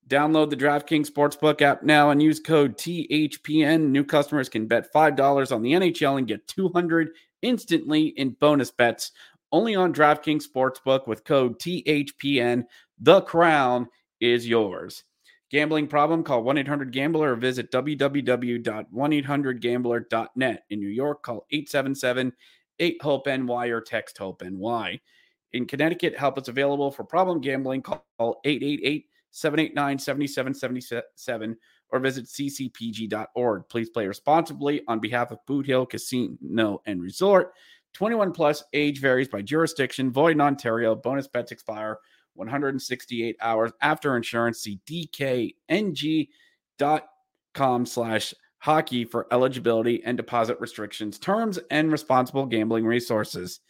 [0.09, 3.91] Download the DraftKings Sportsbook app now and use code THPN.
[3.91, 7.11] New customers can bet $5 on the NHL and get 200
[7.43, 9.13] instantly in bonus bets
[9.53, 12.65] only on DraftKings Sportsbook with code THPN.
[12.99, 13.89] The crown
[14.21, 15.05] is yours.
[15.51, 16.25] Gambling problem?
[16.25, 20.65] Call 1 800 Gambler or visit www.1800Gambler.net.
[20.71, 22.33] In New York, call 877
[22.79, 25.01] 8 HOPE NY or text HOPE NY.
[25.53, 27.83] In Connecticut, help is available for problem gambling.
[27.83, 28.05] Call
[28.45, 31.57] 888 789 7777
[31.91, 33.69] or visit ccpg.org.
[33.69, 37.53] Please play responsibly on behalf of Boot Hill Casino and Resort.
[37.95, 40.11] 21 plus age varies by jurisdiction.
[40.13, 40.95] Void in Ontario.
[40.95, 41.99] Bonus bets expire
[42.35, 44.61] 168 hours after insurance.
[44.61, 46.29] See dkng.com
[47.87, 53.61] slash hockey for eligibility and deposit restrictions, terms, and responsible gambling resources.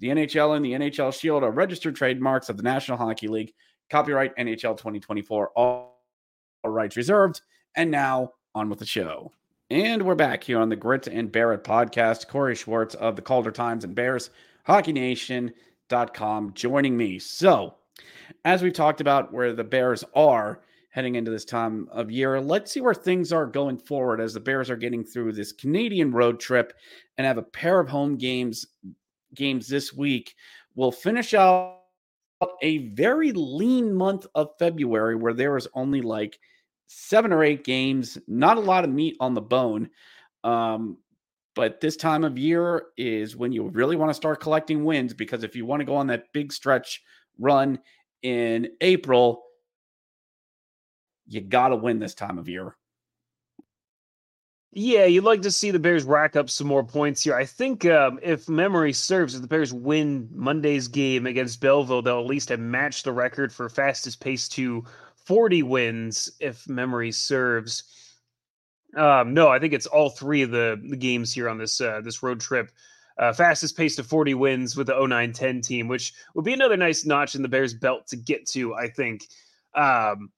[0.00, 3.52] The NHL and the NHL Shield are registered trademarks of the National Hockey League.
[3.90, 6.00] Copyright NHL 2024, all
[6.64, 7.42] rights reserved.
[7.76, 9.32] And now on with the show.
[9.70, 12.28] And we're back here on the Grit and Bear It podcast.
[12.28, 14.30] Corey Swartz of the Calder Times and Bears
[14.64, 17.18] Hockey Nation.com joining me.
[17.18, 17.74] So,
[18.44, 22.70] as we've talked about where the Bears are heading into this time of year, let's
[22.70, 26.38] see where things are going forward as the Bears are getting through this Canadian road
[26.38, 26.72] trip
[27.18, 28.66] and have a pair of home games
[29.34, 30.36] games this week.
[30.76, 31.83] We'll finish out
[32.62, 36.38] a very lean month of February where there was only like
[36.86, 39.90] seven or eight games, not a lot of meat on the bone.
[40.42, 40.98] Um,
[41.54, 45.44] but this time of year is when you really want to start collecting wins because
[45.44, 47.02] if you want to go on that big stretch
[47.38, 47.78] run
[48.22, 49.42] in April,
[51.26, 52.76] you got to win this time of year.
[54.76, 57.36] Yeah, you'd like to see the Bears rack up some more points here.
[57.36, 62.18] I think um, if memory serves, if the Bears win Monday's game against Belleville, they'll
[62.18, 64.84] at least have matched the record for fastest pace to
[65.14, 67.84] 40 wins, if memory serves.
[68.96, 72.00] Um, no, I think it's all three of the, the games here on this uh,
[72.00, 72.72] this road trip.
[73.16, 77.04] Uh, fastest pace to 40 wins with the 0910 team, which would be another nice
[77.04, 79.28] notch in the Bears' belt to get to, I think.
[79.76, 80.30] Um,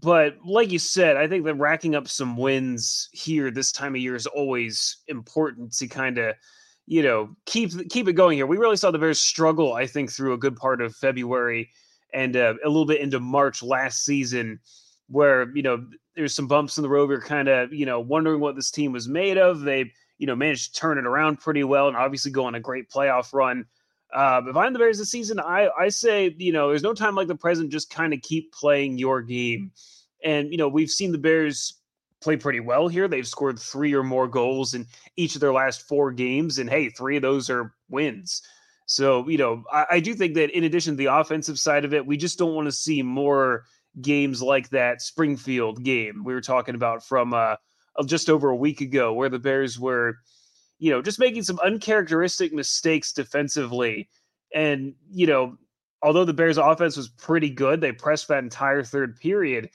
[0.00, 4.00] but like you said, I think that racking up some wins here this time of
[4.00, 6.34] year is always important to kind of
[6.86, 8.46] you know, keep keep it going here.
[8.46, 11.70] We really saw the Bears struggle, I think, through a good part of February
[12.14, 14.60] and uh, a little bit into March last season,
[15.08, 17.08] where you know there's some bumps in the road.
[17.08, 19.60] We are kind of you know wondering what this team was made of.
[19.60, 22.60] They you know managed to turn it around pretty well and obviously go on a
[22.60, 23.66] great playoff run.
[24.16, 27.14] Uh, if I'm the Bears this season, I I say you know there's no time
[27.14, 27.70] like the present.
[27.70, 29.70] Just kind of keep playing your game,
[30.24, 31.80] and you know we've seen the Bears
[32.22, 33.08] play pretty well here.
[33.08, 36.88] They've scored three or more goals in each of their last four games, and hey,
[36.88, 38.42] three of those are wins.
[38.86, 41.92] So, you know, I, I do think that in addition to the offensive side of
[41.92, 43.64] it, we just don't want to see more
[44.00, 47.56] games like that Springfield game we were talking about from uh,
[48.06, 50.16] just over a week ago, where the Bears were,
[50.78, 54.08] you know, just making some uncharacteristic mistakes defensively.
[54.54, 55.56] And, you know,
[56.02, 59.70] although the Bears' offense was pretty good, they pressed that entire third period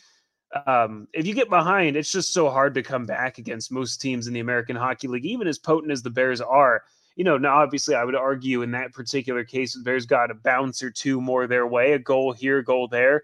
[0.66, 4.28] um, if you get behind, it's just so hard to come back against most teams
[4.28, 6.84] in the American Hockey League, even as potent as the Bears are.
[7.16, 10.36] You know, now obviously, I would argue in that particular case, the Bears got a
[10.36, 13.24] bounce or two more their way, a goal here, goal there.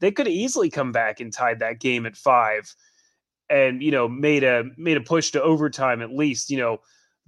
[0.00, 2.74] They could easily come back and tied that game at five,
[3.50, 6.50] and you know, made a made a push to overtime at least.
[6.50, 6.78] You know,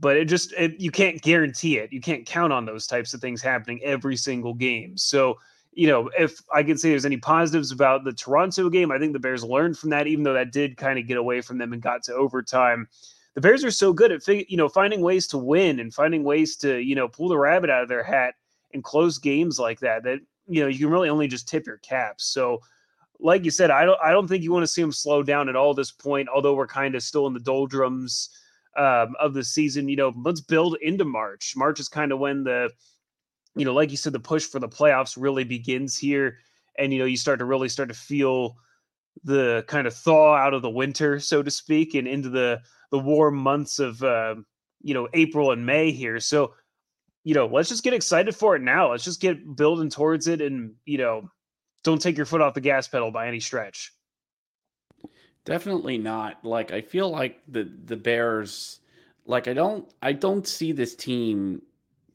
[0.00, 1.92] but it just it, you can't guarantee it.
[1.92, 4.96] You can't count on those types of things happening every single game.
[4.96, 5.38] So
[5.72, 9.12] you know, if I can say there's any positives about the Toronto game, I think
[9.12, 11.72] the Bears learned from that, even though that did kind of get away from them
[11.72, 12.88] and got to overtime.
[13.34, 16.56] The Bears are so good at you know finding ways to win and finding ways
[16.56, 18.34] to you know pull the rabbit out of their hat
[18.72, 20.02] in close games like that.
[20.02, 22.24] That you know you can really only just tip your caps.
[22.24, 22.60] So,
[23.20, 25.48] like you said, I don't I don't think you want to see them slow down
[25.48, 26.28] at all this point.
[26.28, 28.30] Although we're kind of still in the doldrums
[28.76, 29.88] um, of the season.
[29.88, 31.54] You know, let's build into March.
[31.56, 32.70] March is kind of when the
[33.56, 36.38] you know, like you said, the push for the playoffs really begins here.
[36.78, 38.56] And, you know, you start to really start to feel
[39.24, 42.98] the kind of thaw out of the winter, so to speak, and into the the
[42.98, 44.36] warm months of uh,
[44.82, 46.20] you know April and May here.
[46.20, 46.54] So,
[47.24, 48.90] you know, let's just get excited for it now.
[48.92, 51.28] Let's just get building towards it, and you know,
[51.82, 53.92] don't take your foot off the gas pedal by any stretch.
[55.44, 56.44] Definitely not.
[56.44, 58.80] Like I feel like the the Bears,
[59.26, 61.62] like I don't I don't see this team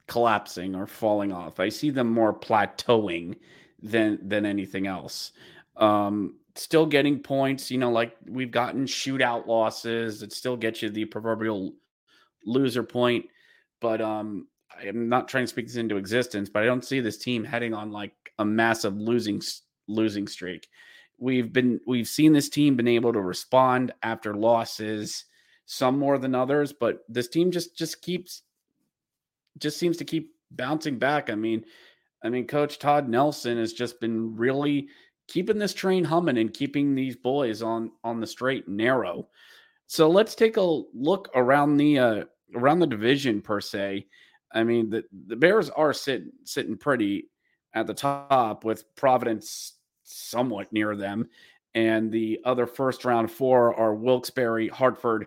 [0.08, 1.60] collapsing or falling off.
[1.60, 3.38] I see them more plateauing
[3.82, 5.32] than than anything else.
[5.78, 10.90] Um, still getting points, you know, like we've gotten shootout losses that still get you
[10.90, 11.74] the proverbial
[12.46, 13.26] loser point.
[13.82, 14.48] But um,
[14.82, 17.74] I'm not trying to speak this into existence, but I don't see this team heading
[17.74, 19.42] on like a massive losing
[19.88, 20.68] losing streak.
[21.18, 25.26] We've been we've seen this team been able to respond after losses,
[25.66, 28.42] some more than others, but this team just just keeps
[29.58, 31.30] just seems to keep bouncing back.
[31.30, 31.64] I mean,
[32.24, 34.90] I mean, Coach Todd Nelson has just been really
[35.28, 39.28] keeping this train humming and keeping these boys on on the straight and narrow.
[39.88, 42.24] So let's take a look around the uh,
[42.56, 44.08] around the division per se.
[44.52, 47.30] I mean, the the Bears are sitting sitting pretty
[47.74, 49.74] at the top with Providence
[50.06, 51.28] somewhat near them,
[51.74, 55.26] and the other first round four are Wilkes-Barre, Hartford,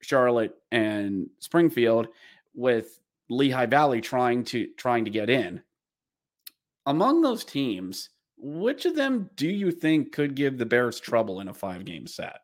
[0.00, 2.08] Charlotte, and Springfield,
[2.54, 5.62] with Lehigh Valley trying to trying to get in.
[6.86, 11.48] Among those teams, which of them do you think could give the Bears trouble in
[11.48, 12.40] a five game set?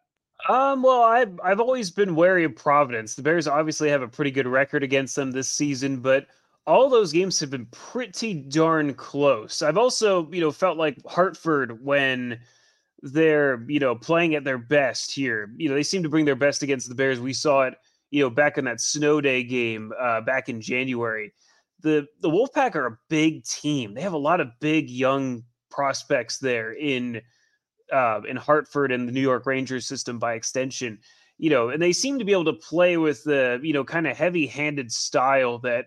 [0.48, 3.14] Um, well, I've I've always been wary of Providence.
[3.14, 6.26] The Bears obviously have a pretty good record against them this season, but
[6.66, 9.62] all those games have been pretty darn close.
[9.62, 12.40] I've also, you know, felt like Hartford when
[13.02, 15.52] they're, you know, playing at their best here.
[15.56, 17.20] You know, they seem to bring their best against the Bears.
[17.20, 17.74] We saw it
[18.10, 21.32] you know, back in that snow day game uh, back in January.
[21.82, 23.94] The the Wolfpack are a big team.
[23.94, 27.20] They have a lot of big young prospects there in
[27.92, 30.98] uh, in Hartford and the New York Rangers system by extension.
[31.38, 34.06] You know, and they seem to be able to play with the you know kind
[34.06, 35.86] of heavy handed style that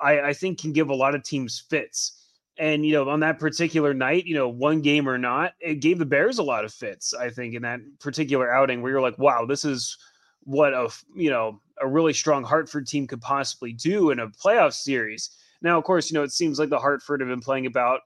[0.00, 2.20] I, I think can give a lot of teams fits.
[2.58, 5.98] And you know, on that particular night, you know, one game or not, it gave
[5.98, 7.12] the Bears a lot of fits.
[7.12, 9.96] I think in that particular outing, where you're like, wow, this is
[10.44, 14.72] what a you know a really strong Hartford team could possibly do in a playoff
[14.72, 15.30] series.
[15.62, 18.00] Now, of course, you know it seems like the Hartford have been playing about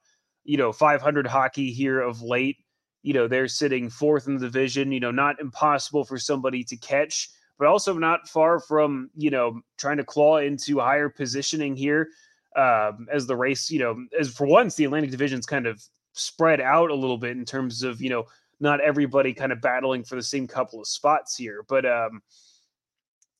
[0.44, 2.56] you know 500 hockey here of late.
[3.02, 4.92] You know they're sitting fourth in the division.
[4.92, 9.60] You know not impossible for somebody to catch, but also not far from you know
[9.76, 12.08] trying to claw into higher positioning here
[12.56, 13.70] um, as the race.
[13.70, 17.36] You know as for once the Atlantic Division's kind of spread out a little bit
[17.36, 18.24] in terms of you know
[18.60, 21.64] not everybody kind of battling for the same couple of spots here.
[21.68, 22.22] But um,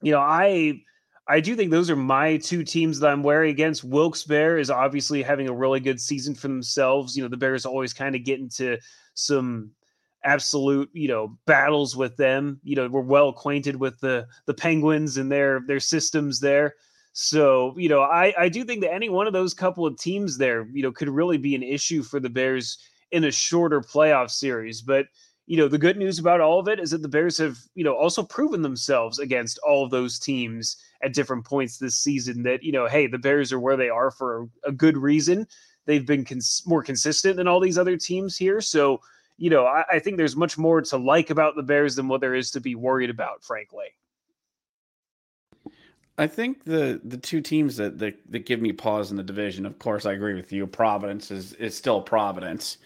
[0.02, 0.80] you know, I
[1.26, 3.84] I do think those are my two teams that I'm wary against.
[3.84, 7.16] Wilkes-Barre is obviously having a really good season for themselves.
[7.16, 8.78] You know, the Bears always kind of get into
[9.14, 9.72] some
[10.28, 12.60] absolute, you know, battles with them.
[12.62, 16.74] You know, we're well acquainted with the the Penguins and their their systems there.
[17.12, 20.38] So, you know, I, I do think that any one of those couple of teams
[20.38, 22.78] there, you know, could really be an issue for the Bears
[23.10, 24.82] in a shorter playoff series.
[24.82, 25.06] But,
[25.46, 27.82] you know, the good news about all of it is that the Bears have, you
[27.82, 32.62] know, also proven themselves against all of those teams at different points this season that,
[32.62, 35.46] you know, hey, the Bears are where they are for a good reason.
[35.86, 38.60] They've been cons- more consistent than all these other teams here.
[38.60, 39.00] So,
[39.38, 42.20] you know, I, I think there's much more to like about the Bears than what
[42.20, 43.86] there is to be worried about, frankly.
[46.18, 49.64] I think the the two teams that, that that give me pause in the division,
[49.64, 50.66] of course, I agree with you.
[50.66, 52.78] Providence is is still Providence.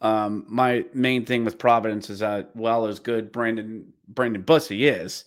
[0.00, 5.24] Um, my main thing with Providence is that well as good Brandon Brandon Bussi is,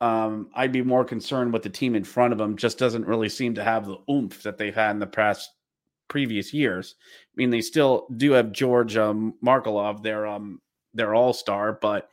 [0.00, 2.56] um, I'd be more concerned with the team in front of them.
[2.56, 5.50] Just doesn't really seem to have the oomph that they've had in the past
[6.08, 6.94] previous years.
[7.00, 10.60] I mean, they still do have George um, Merkulov, their um
[10.92, 12.08] their all star, but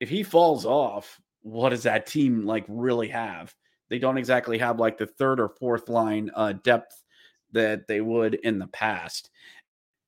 [0.00, 3.54] if he falls off, what does that team like really have?
[3.92, 7.04] they don't exactly have like the third or fourth line uh, depth
[7.52, 9.28] that they would in the past.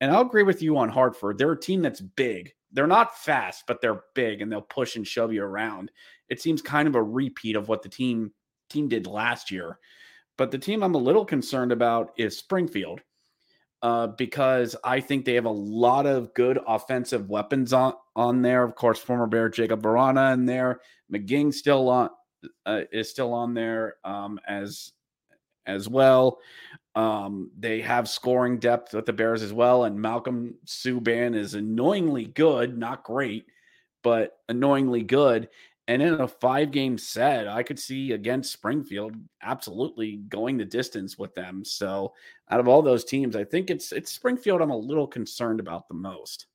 [0.01, 1.37] And I'll agree with you on Hartford.
[1.37, 2.51] They're a team that's big.
[2.71, 5.91] They're not fast, but they're big and they'll push and shove you around.
[6.29, 8.31] It seems kind of a repeat of what the team
[8.71, 9.77] team did last year.
[10.35, 13.01] But the team I'm a little concerned about is Springfield.
[13.85, 18.63] Uh, because I think they have a lot of good offensive weapons on on there.
[18.63, 20.79] Of course, former Bear Jacob Vrana in there,
[21.13, 22.09] McGinn still on
[22.65, 24.91] uh, is still on there um, as
[25.67, 26.39] as well.
[26.95, 32.25] Um, they have scoring depth with the Bears as well, and Malcolm Subban is annoyingly
[32.25, 33.45] good, not great,
[34.01, 35.47] but annoyingly good.
[35.87, 41.17] And in a five game set, I could see against Springfield absolutely going the distance
[41.17, 41.63] with them.
[41.63, 42.13] So
[42.49, 45.87] out of all those teams, I think it's it's Springfield I'm a little concerned about
[45.87, 46.47] the most.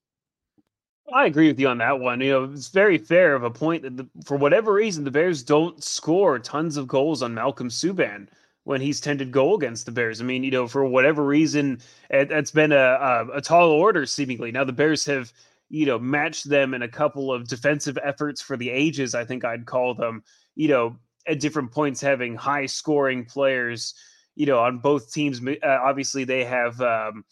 [1.13, 2.21] I agree with you on that one.
[2.21, 5.43] You know, it's very fair of a point that the, for whatever reason the Bears
[5.43, 8.29] don't score tons of goals on Malcolm Subban
[8.65, 10.21] when he's tended goal against the Bears.
[10.21, 14.07] I mean, you know, for whatever reason, it, has been a, a, a tall order
[14.07, 14.53] seemingly.
[14.53, 15.33] Now the Bears have
[15.71, 19.15] you know matched them in a couple of defensive efforts for the ages.
[19.15, 20.23] I think I'd call them.
[20.55, 23.95] You know, at different points having high scoring players.
[24.37, 25.41] You know, on both teams.
[25.41, 26.81] Uh, obviously, they have.
[26.81, 27.25] Um,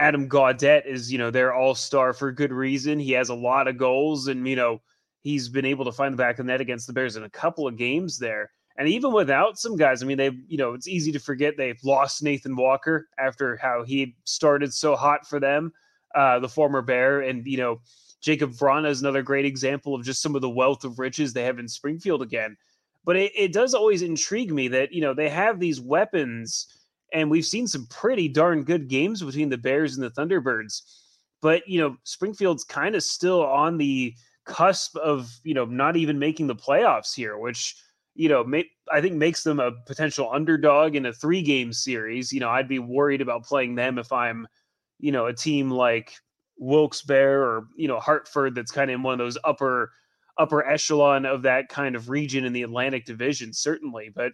[0.00, 3.00] Adam Gaudette is, you know, their all star for good reason.
[3.00, 4.80] He has a lot of goals, and you know,
[5.22, 7.30] he's been able to find the back of the net against the Bears in a
[7.30, 8.50] couple of games there.
[8.76, 11.82] And even without some guys, I mean, they've, you know, it's easy to forget they've
[11.82, 15.72] lost Nathan Walker after how he started so hot for them,
[16.14, 17.20] uh, the former Bear.
[17.20, 17.80] And, you know,
[18.20, 21.44] Jacob Vrana is another great example of just some of the wealth of riches they
[21.44, 22.56] have in Springfield again.
[23.04, 26.66] But it, it does always intrigue me that, you know, they have these weapons
[27.12, 30.82] and we've seen some pretty darn good games between the Bears and the Thunderbirds.
[31.40, 36.18] But, you know, Springfield's kind of still on the cusp of, you know, not even
[36.18, 37.76] making the playoffs here, which,
[38.14, 42.32] you know, may, I think makes them a potential underdog in a three game series.
[42.32, 44.46] You know, I'd be worried about playing them if I'm,
[44.98, 46.14] you know, a team like
[46.58, 49.92] Wilkes-Barre or, you know, Hartford that's kind of in one of those upper
[50.38, 54.10] upper echelon of that kind of region in the Atlantic Division, certainly.
[54.14, 54.32] But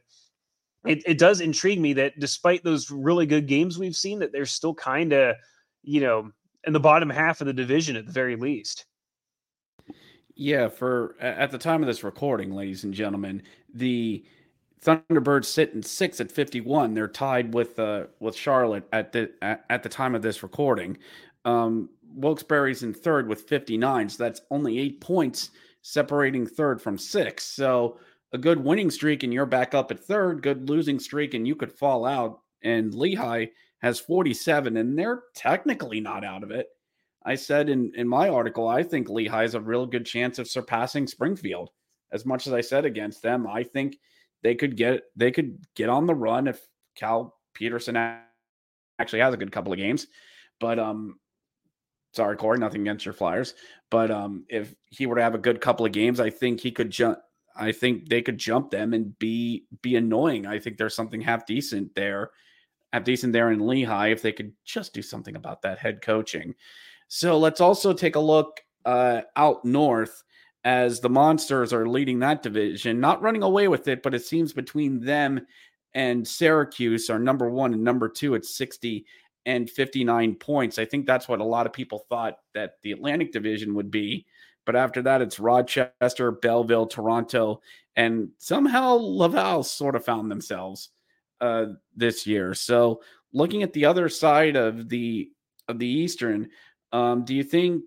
[0.87, 4.47] it, it does intrigue me that despite those really good games we've seen, that they're
[4.47, 5.37] still kind of,
[5.83, 6.31] you know,
[6.67, 8.85] in the bottom half of the division at the very least.
[10.35, 14.25] Yeah, for at the time of this recording, ladies and gentlemen, the
[14.85, 16.95] Thunderbirds sit in six at fifty-one.
[16.95, 20.99] They're tied with uh, with Charlotte at the at, at the time of this recording.
[21.45, 25.51] Um, Wilkes-Barre's in third with fifty-nine, so that's only eight points
[25.83, 27.45] separating third from six.
[27.45, 27.99] So
[28.33, 31.55] a good winning streak and you're back up at third, good losing streak and you
[31.55, 32.41] could fall out.
[32.63, 33.47] And Lehigh
[33.81, 36.69] has 47 and they're technically not out of it.
[37.25, 40.49] I said in, in my article, I think Lehigh has a real good chance of
[40.49, 41.71] surpassing Springfield.
[42.13, 43.99] As much as I said against them, I think
[44.45, 46.61] they could get they could get on the run if
[46.95, 50.07] Cal Petersen actually has a good couple of games.
[50.61, 51.19] But um
[52.13, 53.55] sorry, Corey, nothing against your Flyers.
[53.91, 56.71] But um if he were to have a good couple of games, I think he
[56.71, 57.19] could jump
[57.57, 60.47] I think they could jump them and be be annoying.
[60.47, 62.31] I think there's something half decent there,
[62.93, 66.55] half decent there in Lehigh if they could just do something about that head coaching.
[67.09, 70.23] So let's also take a look uh, out north
[70.65, 74.53] as the Monsters are leading that division, not running away with it, but it seems
[74.53, 75.47] between them
[75.93, 79.05] and Syracuse are number one and number two at 60
[79.47, 80.79] and 59 points.
[80.79, 84.27] I think that's what a lot of people thought that the Atlantic Division would be.
[84.65, 87.61] But after that, it's Rochester, Belleville, Toronto,
[87.97, 90.89] and somehow Laval sort of found themselves
[91.43, 92.55] uh, this year.
[92.55, 93.03] So
[93.35, 95.31] looking at the other side of the
[95.69, 96.49] of the Eastern,
[96.93, 97.83] um, do you think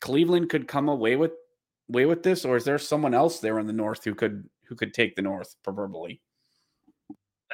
[0.00, 1.32] Cleveland could come away with
[1.88, 4.74] away with this, or is there someone else there in the North who could who
[4.74, 6.20] could take the North, proverbially?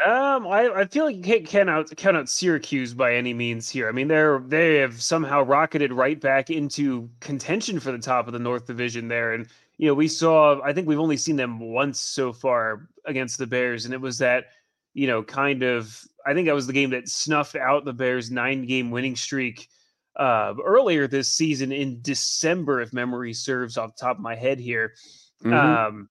[0.05, 3.71] Um, I, I feel like you can't count out, count out Syracuse by any means
[3.71, 3.89] here.
[3.89, 8.33] I mean, they're they have somehow rocketed right back into contention for the top of
[8.33, 9.47] the North Division there, and
[9.79, 10.61] you know we saw.
[10.63, 14.19] I think we've only seen them once so far against the Bears, and it was
[14.19, 14.47] that
[14.95, 16.01] you know kind of.
[16.27, 19.69] I think that was the game that snuffed out the Bears' nine-game winning streak
[20.17, 24.59] uh, earlier this season in December, if memory serves, off the top of my head
[24.59, 24.95] here.
[25.43, 25.53] Mm-hmm.
[25.53, 26.09] Um,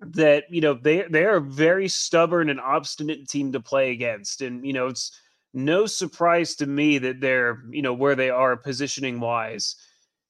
[0.00, 4.40] that you know they they are a very stubborn and obstinate team to play against,
[4.40, 5.12] and you know it's
[5.52, 9.76] no surprise to me that they're you know where they are positioning wise.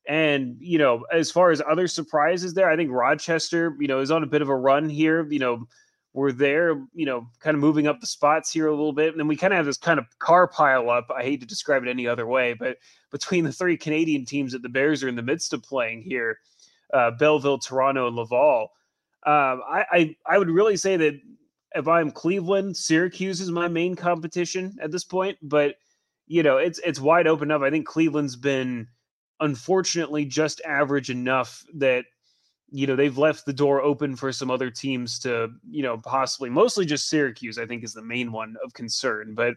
[0.09, 4.11] And you know, as far as other surprises there, I think Rochester, you know, is
[4.11, 5.27] on a bit of a run here.
[5.31, 5.69] You know,
[6.13, 9.11] we're there, you know, kind of moving up the spots here a little bit.
[9.11, 11.09] And then we kind of have this kind of car pile up.
[11.15, 12.79] I hate to describe it any other way, but
[13.13, 16.39] between the three Canadian teams that the Bears are in the midst of playing here,
[16.93, 18.73] uh, Belleville, Toronto, and Laval,
[19.27, 21.21] um, I, I I would really say that
[21.75, 25.37] if I'm Cleveland, Syracuse is my main competition at this point.
[25.43, 25.77] But
[26.27, 27.63] you know, it's it's wide open up.
[27.63, 28.89] I think Cleveland's been
[29.41, 32.05] unfortunately just average enough that
[32.71, 36.51] you know they've left the door open for some other teams to you know possibly
[36.51, 39.55] mostly just Syracuse I think is the main one of concern but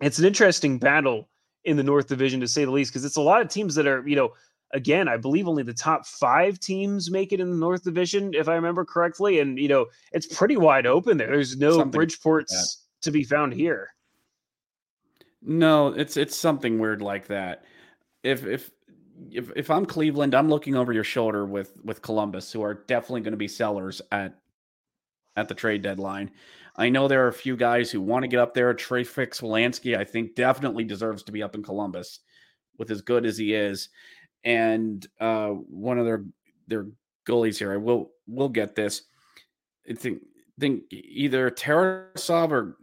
[0.00, 1.28] it's an interesting battle
[1.64, 3.86] in the North Division to say the least because it's a lot of teams that
[3.86, 4.32] are you know
[4.72, 8.48] again, I believe only the top five teams make it in the North Division, if
[8.48, 9.40] I remember correctly.
[9.40, 11.28] And you know, it's pretty wide open there.
[11.28, 12.66] There's no something Bridgeports like
[13.02, 13.90] to be found here.
[15.42, 17.64] No, it's it's something weird like that.
[18.22, 18.70] If if
[19.30, 23.22] if if I'm Cleveland, I'm looking over your shoulder with with Columbus, who are definitely
[23.22, 24.38] going to be sellers at
[25.36, 26.30] at the trade deadline.
[26.76, 28.72] I know there are a few guys who want to get up there.
[28.74, 32.20] Trey Fix-Wolansky, I think, definitely deserves to be up in Columbus
[32.78, 33.88] with as good as he is
[34.44, 36.24] and uh, one of their
[36.68, 36.86] their
[37.26, 37.72] goalies here.
[37.72, 39.02] I will will get this.
[39.88, 40.20] I think
[40.58, 42.78] think either Tarasov or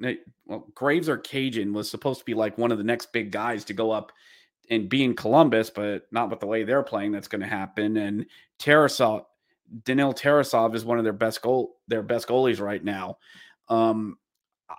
[0.46, 3.64] well, Greaves or Cajan was supposed to be like one of the next big guys
[3.66, 4.12] to go up
[4.70, 7.12] and be in Columbus, but not with the way they're playing.
[7.12, 7.98] That's going to happen.
[7.98, 8.26] And
[8.60, 9.26] Tarasov,
[9.84, 13.18] Danil Tarasov is one of their best goal their best goalies right now.
[13.70, 14.18] Um,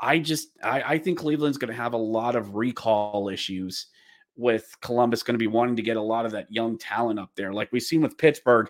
[0.00, 3.86] I just I, I think Cleveland's going to have a lot of recall issues
[4.36, 7.30] with Columbus going to be wanting to get a lot of that young talent up
[7.36, 7.52] there.
[7.52, 8.68] Like we've seen with Pittsburgh,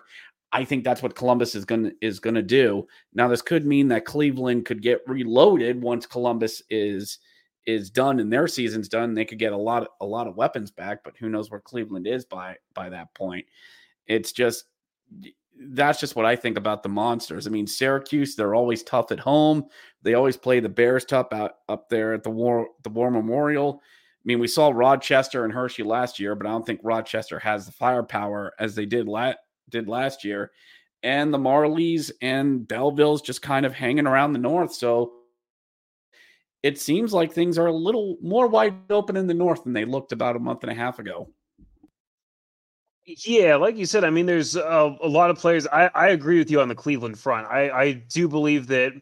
[0.51, 2.87] I think that's what Columbus is going to is going to do.
[3.13, 7.19] Now this could mean that Cleveland could get reloaded once Columbus is
[7.65, 9.13] is done and their season's done.
[9.13, 12.07] They could get a lot a lot of weapons back, but who knows where Cleveland
[12.07, 13.45] is by by that point.
[14.07, 14.65] It's just
[15.57, 17.47] that's just what I think about the monsters.
[17.47, 19.65] I mean, Syracuse, they're always tough at home.
[20.03, 23.81] They always play the Bears tough out up there at the War the War Memorial.
[23.81, 27.65] I mean, we saw Rochester and Hershey last year, but I don't think Rochester has
[27.65, 29.35] the firepower as they did la-
[29.69, 30.51] did last year.
[31.03, 34.73] And the Marlies and Belleville's just kind of hanging around the north.
[34.73, 35.13] So
[36.65, 39.85] it seems like things are a little more wide open in the north than they
[39.85, 41.29] looked about a month and a half ago.
[43.05, 45.67] Yeah, like you said, I mean, there's a, a lot of players.
[45.67, 47.45] I, I agree with you on the Cleveland front.
[47.51, 48.99] I, I do believe that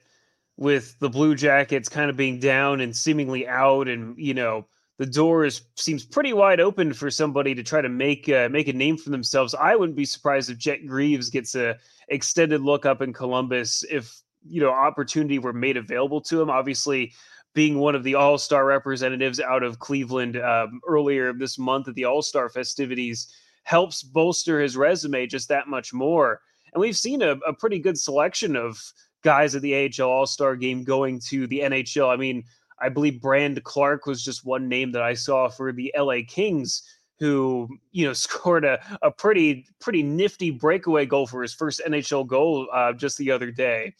[0.57, 5.05] with the Blue Jackets kind of being down and seemingly out, and you know, the
[5.05, 8.73] door is seems pretty wide open for somebody to try to make uh, make a
[8.73, 9.55] name for themselves.
[9.55, 11.77] I wouldn't be surprised if Jet Greaves gets a
[12.09, 16.49] extended look up in Columbus if you know opportunity were made available to him.
[16.49, 17.13] Obviously,
[17.53, 21.95] being one of the All Star representatives out of Cleveland um, earlier this month at
[21.95, 23.33] the All Star festivities
[23.63, 26.41] helps bolster his resume just that much more.
[26.73, 28.81] And we've seen a, a pretty good selection of
[29.23, 32.11] guys at the AHL All Star game going to the NHL.
[32.11, 32.43] I mean,
[32.79, 36.83] I believe Brandt Clarke was just one name that I saw for the LA Kings
[37.19, 42.27] who you know scored a, a pretty pretty nifty breakaway goal for his first NHL
[42.27, 43.93] goal uh, just the other day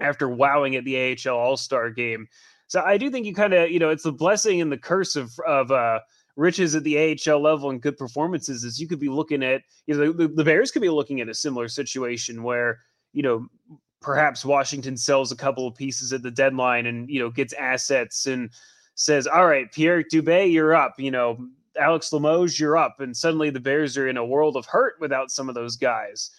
[0.00, 2.28] after wowing at the AHL All Star game.
[2.66, 5.16] So I do think you kind of you know it's the blessing and the curse
[5.16, 6.00] of of uh,
[6.36, 9.96] riches at the AHL level and good performances is you could be looking at you
[9.96, 12.80] know the, the Bears could be looking at a similar situation where
[13.12, 13.46] you know
[14.00, 18.26] perhaps Washington sells a couple of pieces at the deadline and you know gets assets
[18.26, 18.50] and
[18.94, 21.48] says, "All right, Pierre Dubé, you're up." You know,
[21.80, 25.30] Alex Limoges, you're up, and suddenly the Bears are in a world of hurt without
[25.30, 26.30] some of those guys.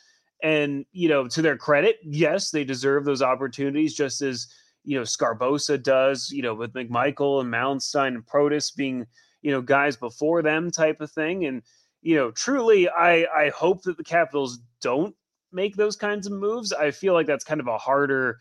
[0.43, 4.47] And you know, to their credit, yes, they deserve those opportunities, just as
[4.85, 6.31] you know Sgarbossa does.
[6.31, 9.05] You know, with McMichael and Malenstyn and Protas being
[9.41, 11.45] you know guys before them, type of thing.
[11.45, 11.61] And
[12.01, 15.15] you know, truly, I I hope that the Capitals don't
[15.51, 16.71] make those kinds of moves.
[16.71, 18.39] I feel like that's kind of a harder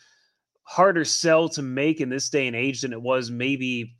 [0.65, 3.95] harder sell to make in this day and age than it was maybe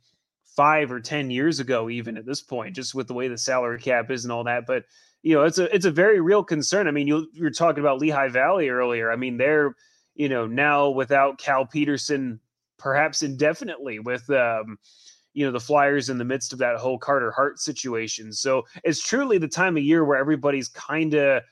[0.55, 3.79] five or ten years ago, even at this point, just with the way the salary
[3.79, 4.65] cap is and all that.
[4.65, 4.83] But
[5.21, 6.87] you know, it's a it's a very real concern.
[6.87, 9.11] I mean, you you were talking about Lehigh Valley earlier.
[9.11, 9.75] I mean, they're
[10.15, 12.39] you know now without Cal Petersen,
[12.77, 14.77] perhaps indefinitely with um,
[15.33, 18.33] you know the Flyers in the midst of that whole Carter Hart situation.
[18.33, 21.43] So it's truly the time of year where everybody's kind of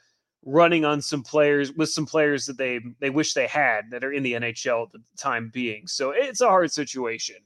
[0.45, 4.11] running on some players with some players that they they wish they had that are
[4.11, 5.87] in the NHL at the time being.
[5.87, 7.37] So it's a hard situation.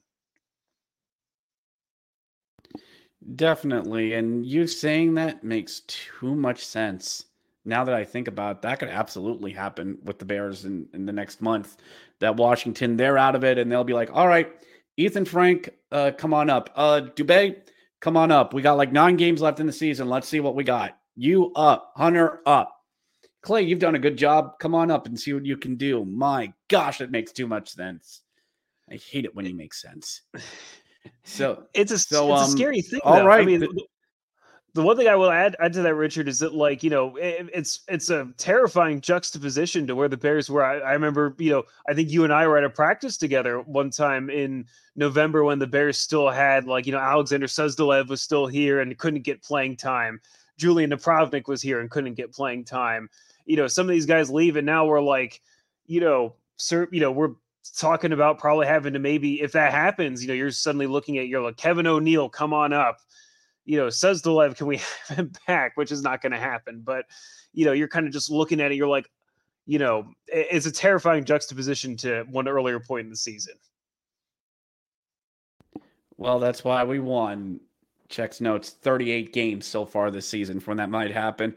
[3.36, 4.13] Definitely.
[4.13, 7.26] And you saying that makes too much sense.
[7.68, 11.05] Now that I think about it, that could absolutely happen with the Bears in, in
[11.05, 11.78] the next month.
[12.20, 14.49] That Washington, they're out of it and they'll be like, all right,
[14.95, 16.70] Ethan Frank, uh, come on up.
[16.76, 17.57] Uh, Dubé,
[17.99, 18.53] come on up.
[18.53, 20.09] We got like nine games left in the season.
[20.09, 20.97] Let's see what we got.
[21.15, 22.74] You up, Hunter up.
[23.41, 24.59] Clay, you've done a good job.
[24.59, 26.03] Come on up and see what you can do.
[26.05, 28.22] My gosh, it makes too much sense.
[28.89, 30.22] I hate it when he makes sense.
[31.24, 32.99] So it's a so, it's um, a scary thing.
[33.03, 33.26] All though.
[33.26, 33.86] right, I mean, the,
[34.78, 37.15] the one thing I will add add to that, Richard, is that like you know
[37.15, 40.63] it, it's it's a terrifying juxtaposition to where the Bears were.
[40.63, 43.59] I, I, remember you know I think you and I were at a practice together
[43.61, 48.21] one time in November when the Bears still had like you know Alexander Suzdalev was
[48.21, 50.21] still here and couldn't get playing time.
[50.57, 53.09] Julian Napravnik was here and couldn't get playing time.
[53.47, 55.41] You know some of these guys leave and now we're like
[55.88, 57.34] you know sir you know we're
[57.75, 61.28] talking about probably having to maybe if that happens, you know, you're suddenly looking at
[61.28, 62.99] you're like Kevin O'Neill, come on up.
[63.68, 65.76] You know, Suzdalev, can we have him back?
[65.76, 66.82] Which is not going to happen.
[66.84, 67.05] But
[67.53, 68.76] you know, you're kind of just looking at it.
[68.76, 69.09] You're like,
[69.65, 73.55] you know, it's a terrifying juxtaposition to one earlier point in the season.
[76.18, 77.59] Well, that's why we won.
[78.09, 81.53] Checks notes 38 games so far this season from that might happen.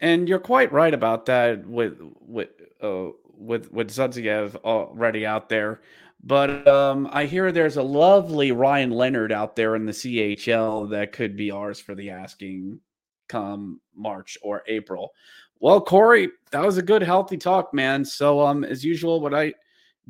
[0.00, 2.48] And you're quite right about that with with
[2.82, 5.82] uh, with with Suzdalev already out there.
[6.26, 11.12] But um, I hear there's a lovely Ryan Leonard out there in the CHL that
[11.12, 12.80] could be ours for the asking
[13.28, 15.12] come March or April.
[15.60, 18.06] Well, Corey, that was a good, healthy talk, man.
[18.06, 19.52] So, um, as usual, what I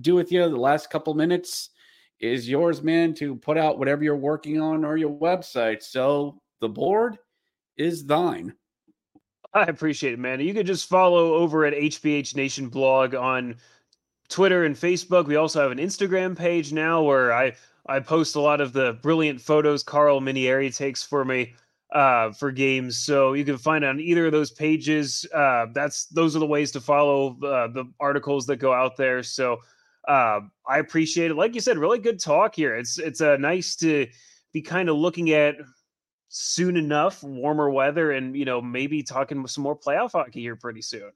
[0.00, 1.70] do with you the last couple minutes
[2.20, 5.82] is yours, man, to put out whatever you're working on or your website.
[5.82, 7.18] So, the board
[7.76, 8.54] is thine.
[9.52, 10.40] I appreciate it, man.
[10.40, 13.56] You could just follow over at HBH Nation blog on
[14.28, 15.26] Twitter and Facebook.
[15.26, 17.54] We also have an Instagram page now where I
[17.86, 21.54] I post a lot of the brilliant photos Carl Minieri takes for me
[21.92, 22.96] uh, for games.
[22.96, 25.26] So you can find on either of those pages.
[25.32, 29.22] Uh, that's those are the ways to follow uh, the articles that go out there.
[29.22, 29.58] So
[30.08, 31.34] uh, I appreciate it.
[31.34, 32.76] Like you said, really good talk here.
[32.76, 34.06] It's it's uh, nice to
[34.52, 35.56] be kind of looking at
[36.28, 40.56] soon enough, warmer weather, and you know maybe talking with some more playoff hockey here
[40.56, 41.12] pretty soon.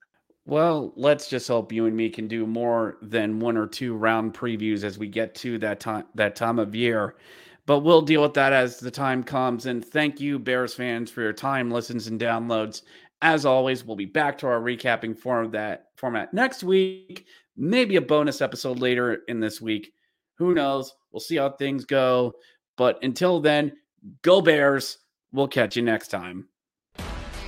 [0.49, 4.33] Well, let's just hope you and me can do more than one or two round
[4.33, 7.17] previews as we get to that time that time of year.
[7.67, 9.67] But we'll deal with that as the time comes.
[9.67, 12.81] And thank you, Bears fans, for your time, listens, and downloads.
[13.21, 17.27] As always, we'll be back to our recapping form that format next week.
[17.55, 19.93] Maybe a bonus episode later in this week.
[20.39, 20.95] Who knows?
[21.13, 22.33] We'll see how things go.
[22.79, 23.73] But until then,
[24.23, 24.97] go Bears.
[25.31, 26.49] We'll catch you next time.